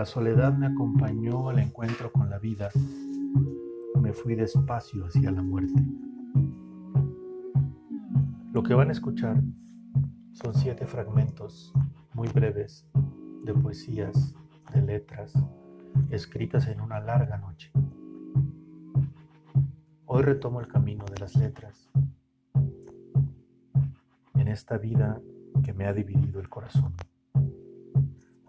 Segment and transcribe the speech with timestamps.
[0.00, 2.70] la soledad me acompañó al encuentro con la vida,
[4.00, 5.78] me fui despacio hacia la muerte.
[8.54, 9.42] Lo que van a escuchar
[10.32, 11.74] son siete fragmentos
[12.14, 12.86] muy breves
[13.44, 14.34] de poesías,
[14.72, 15.34] de letras,
[16.08, 17.70] escritas en una larga noche.
[20.06, 21.90] Hoy retomo el camino de las letras
[24.32, 25.20] en esta vida
[25.62, 26.94] que me ha dividido el corazón.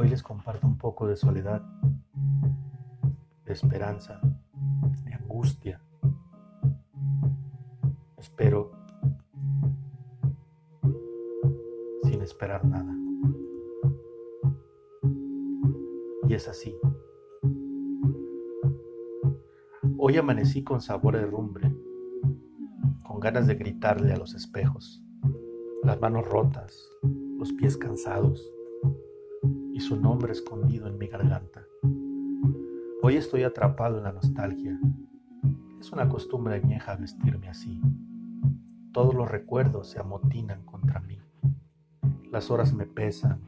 [0.00, 1.60] Hoy les comparto un poco de soledad,
[3.44, 4.20] de esperanza,
[5.04, 5.82] de angustia.
[8.16, 8.70] Espero
[12.04, 12.94] sin esperar nada.
[16.28, 16.78] Y es así.
[19.96, 21.74] Hoy amanecí con sabor de rumbre,
[23.04, 25.02] con ganas de gritarle a los espejos,
[25.82, 26.88] las manos rotas,
[27.36, 28.52] los pies cansados
[29.78, 31.62] y su nombre escondido en mi garganta.
[33.00, 34.76] Hoy estoy atrapado en la nostalgia.
[35.78, 37.80] Es una costumbre vieja vestirme así.
[38.92, 41.20] Todos los recuerdos se amotinan contra mí.
[42.32, 43.38] Las horas me pesan,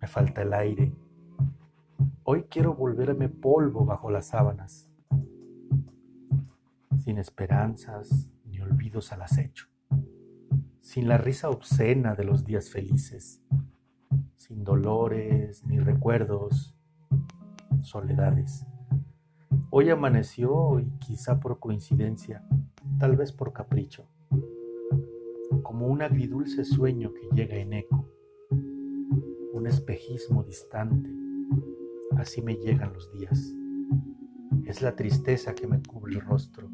[0.00, 0.92] me falta el aire.
[2.24, 4.90] Hoy quiero volverme polvo bajo las sábanas,
[6.98, 9.68] sin esperanzas ni olvidos al acecho,
[10.80, 13.40] sin la risa obscena de los días felices,
[14.54, 16.76] sin dolores ni recuerdos,
[17.82, 18.64] soledades.
[19.70, 22.44] Hoy amaneció y quizá por coincidencia,
[23.00, 24.06] tal vez por capricho,
[25.64, 28.08] como un agridulce sueño que llega en eco,
[29.52, 31.10] un espejismo distante,
[32.16, 33.52] así me llegan los días.
[34.66, 36.70] Es la tristeza que me cubre el rostro,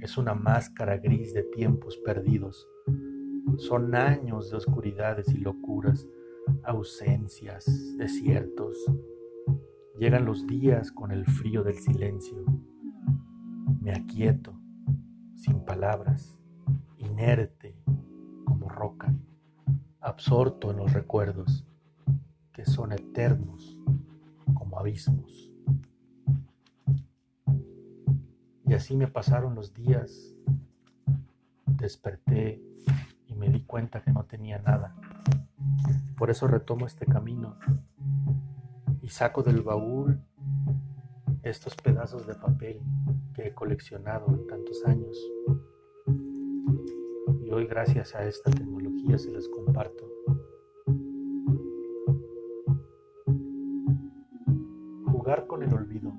[0.00, 2.66] es una máscara gris de tiempos perdidos,
[3.58, 6.04] son años de oscuridades y locuras
[6.64, 8.76] ausencias, desiertos.
[9.98, 12.44] Llegan los días con el frío del silencio.
[13.80, 14.54] Me aquieto,
[15.34, 16.38] sin palabras,
[16.98, 17.76] inerte
[18.44, 19.14] como roca,
[20.00, 21.66] absorto en los recuerdos
[22.52, 23.78] que son eternos
[24.54, 25.50] como abismos.
[28.66, 30.34] Y así me pasaron los días.
[31.66, 32.62] Desperté
[33.26, 34.94] y me di cuenta que no tenía nada
[36.16, 37.56] por eso retomo este camino
[39.00, 40.20] y saco del baúl
[41.42, 42.80] estos pedazos de papel
[43.34, 45.18] que he coleccionado en tantos años.
[47.42, 50.06] Y hoy gracias a esta tecnología se los comparto.
[55.06, 56.12] Jugar con el olvido,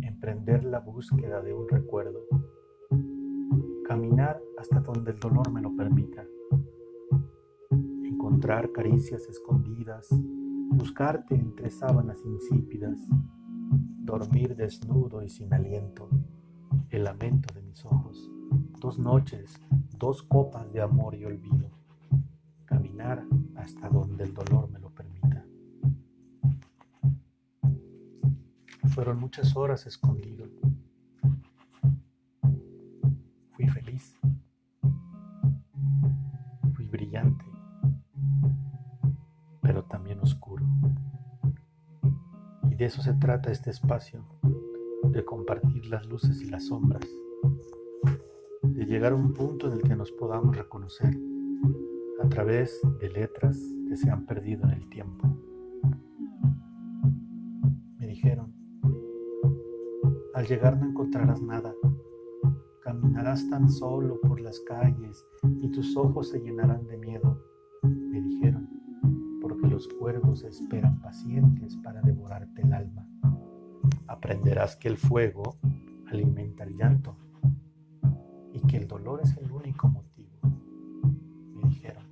[0.00, 2.26] emprender la búsqueda de un recuerdo,
[3.86, 6.24] caminar hasta donde el dolor me lo permita
[8.24, 10.08] encontrar caricias escondidas,
[10.70, 12.98] buscarte entre sábanas insípidas,
[13.98, 16.08] dormir desnudo y sin aliento,
[16.88, 18.30] el lamento de mis ojos,
[18.80, 19.60] dos noches,
[19.98, 21.70] dos copas de amor y olvido,
[22.64, 23.26] caminar
[23.56, 25.44] hasta donde el dolor me lo permita.
[28.86, 30.46] Fueron muchas horas escondido.
[42.84, 44.22] Eso se trata este espacio,
[45.04, 47.08] de compartir las luces y las sombras,
[48.62, 51.18] de llegar a un punto en el que nos podamos reconocer
[52.22, 53.58] a través de letras
[53.88, 55.26] que se han perdido en el tiempo.
[57.98, 58.52] Me dijeron,
[60.34, 61.74] al llegar no encontrarás nada,
[62.82, 65.24] caminarás tan solo por las calles
[65.60, 67.42] y tus ojos se llenarán de miedo,
[67.82, 68.74] me dijeron
[69.74, 72.00] los cuervos esperan pacientes para
[72.42, 73.06] el alma.
[74.08, 75.56] Aprenderás que el fuego
[76.10, 77.16] alimenta el llanto
[78.52, 80.32] y que el dolor es el único motivo.
[81.54, 82.04] Me dijeron,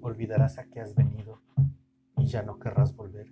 [0.00, 1.40] olvidarás a qué has venido
[2.16, 3.30] y ya no querrás volver,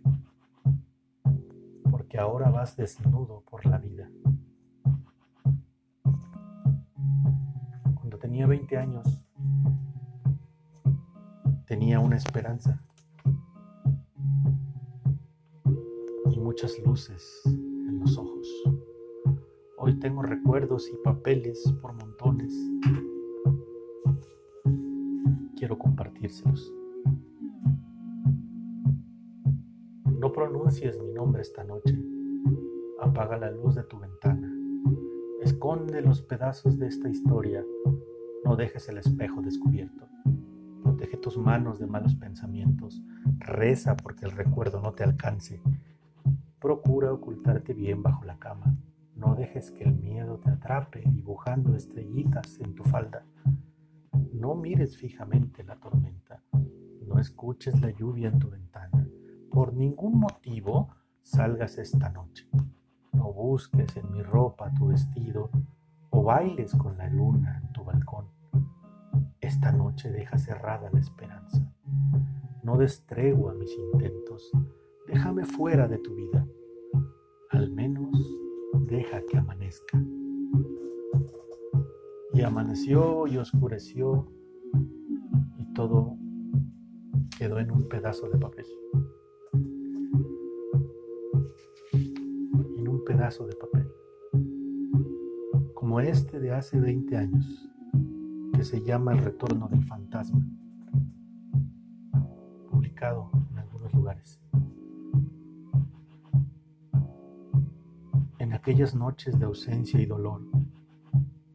[1.90, 4.10] porque ahora vas desnudo por la vida.
[7.94, 9.22] Cuando tenía 20 años,
[11.66, 12.85] tenía una esperanza
[16.34, 18.48] muchas luces en los ojos.
[19.78, 22.52] Hoy tengo recuerdos y papeles por montones.
[25.56, 26.74] Quiero compartírselos.
[30.18, 31.96] No pronuncies mi nombre esta noche.
[33.00, 34.52] Apaga la luz de tu ventana.
[35.42, 37.64] Esconde los pedazos de esta historia.
[38.44, 40.08] No dejes el espejo descubierto.
[40.82, 43.02] Protege tus manos de malos pensamientos,
[43.38, 45.60] reza porque el recuerdo no te alcance.
[46.66, 48.76] Procura ocultarte bien bajo la cama.
[49.14, 53.24] No dejes que el miedo te atrape dibujando estrellitas en tu falda.
[54.32, 56.42] No mires fijamente la tormenta.
[57.06, 59.06] No escuches la lluvia en tu ventana.
[59.48, 60.88] Por ningún motivo
[61.22, 62.48] salgas esta noche.
[63.12, 65.50] No busques en mi ropa tu vestido
[66.10, 68.26] o bailes con la luna en tu balcón.
[69.40, 71.64] Esta noche deja cerrada la esperanza.
[72.64, 74.50] No destregua mis intentos.
[75.06, 76.44] Déjame fuera de tu vida.
[77.50, 78.10] Al menos
[78.88, 80.02] deja que amanezca.
[82.32, 84.26] Y amaneció y oscureció
[85.58, 86.18] y todo
[87.38, 88.66] quedó en un pedazo de papel.
[91.92, 93.88] En un pedazo de papel.
[95.74, 97.70] Como este de hace 20 años,
[98.54, 100.40] que se llama El retorno del fantasma,
[102.70, 104.40] publicado en algunos lugares.
[108.66, 110.40] Aquellas noches de ausencia y dolor,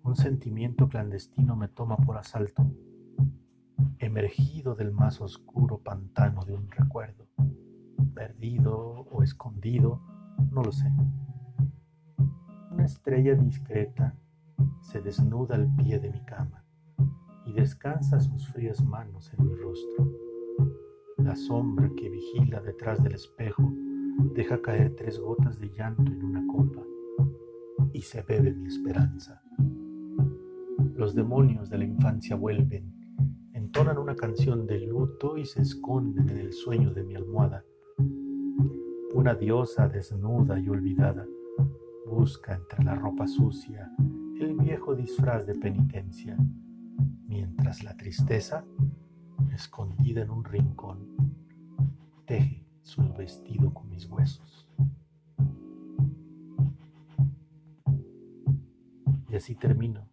[0.01, 2.65] un sentimiento clandestino me toma por asalto,
[3.99, 7.27] emergido del más oscuro pantano de un recuerdo,
[8.13, 8.77] perdido
[9.11, 10.01] o escondido,
[10.51, 10.89] no lo sé.
[12.71, 14.15] Una estrella discreta
[14.79, 16.63] se desnuda al pie de mi cama
[17.45, 20.09] y descansa sus frías manos en mi rostro.
[21.17, 23.69] La sombra que vigila detrás del espejo
[24.33, 26.81] deja caer tres gotas de llanto en una copa
[27.93, 29.41] y se bebe mi esperanza.
[30.95, 32.93] Los demonios de la infancia vuelven,
[33.53, 37.63] entonan una canción de luto y se esconden en el sueño de mi almohada.
[39.13, 41.25] Una diosa desnuda y olvidada
[42.05, 43.91] busca entre la ropa sucia
[44.43, 46.35] el viejo disfraz de penitencia,
[47.27, 48.65] mientras la tristeza,
[49.53, 51.07] escondida en un rincón,
[52.25, 54.67] teje su vestido con mis huesos.
[59.31, 60.09] Y así termino.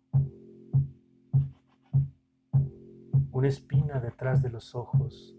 [3.32, 5.36] Una espina detrás de los ojos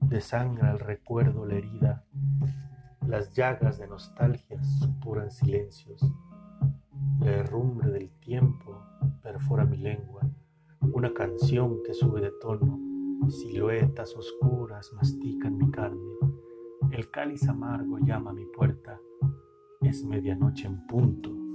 [0.00, 2.04] desangra el recuerdo la herida.
[3.06, 6.04] Las llagas de nostalgia supuran silencios.
[7.20, 8.82] La herrumbre del tiempo
[9.22, 10.28] perfora mi lengua.
[10.80, 12.80] Una canción que sube de tono.
[13.30, 16.10] Siluetas oscuras mastican mi carne.
[16.90, 18.98] El cáliz amargo llama a mi puerta.
[19.80, 21.45] Es medianoche en punto